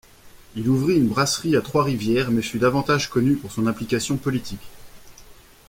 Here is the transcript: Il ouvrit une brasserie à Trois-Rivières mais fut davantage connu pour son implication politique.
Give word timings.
Il 0.55 0.67
ouvrit 0.67 0.95
une 0.95 1.09
brasserie 1.09 1.55
à 1.55 1.61
Trois-Rivières 1.61 2.31
mais 2.31 2.41
fut 2.41 2.57
davantage 2.57 3.07
connu 3.07 3.35
pour 3.35 3.51
son 3.51 3.67
implication 3.67 4.17
politique. 4.17 4.67